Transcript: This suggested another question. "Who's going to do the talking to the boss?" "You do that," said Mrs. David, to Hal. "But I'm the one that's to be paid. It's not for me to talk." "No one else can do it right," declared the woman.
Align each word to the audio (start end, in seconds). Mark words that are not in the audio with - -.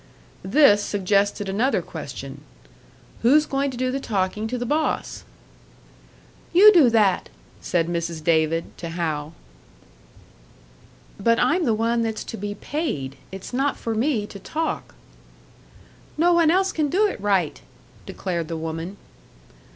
This 0.41 0.83
suggested 0.83 1.47
another 1.47 1.83
question. 1.83 2.41
"Who's 3.21 3.45
going 3.45 3.69
to 3.69 3.77
do 3.77 3.91
the 3.91 3.99
talking 3.99 4.47
to 4.47 4.57
the 4.57 4.65
boss?" 4.65 5.23
"You 6.53 6.73
do 6.73 6.89
that," 6.89 7.29
said 7.59 7.87
Mrs. 7.87 8.23
David, 8.23 8.75
to 8.79 8.89
Hal. 8.89 9.35
"But 11.19 11.37
I'm 11.37 11.65
the 11.65 11.75
one 11.75 12.01
that's 12.01 12.23
to 12.23 12.35
be 12.37 12.55
paid. 12.55 13.15
It's 13.31 13.53
not 13.53 13.77
for 13.77 13.93
me 13.93 14.25
to 14.25 14.39
talk." 14.39 14.95
"No 16.17 16.33
one 16.33 16.49
else 16.49 16.71
can 16.71 16.87
do 16.89 17.05
it 17.05 17.21
right," 17.21 17.61
declared 18.07 18.47
the 18.47 18.57
woman. 18.57 18.97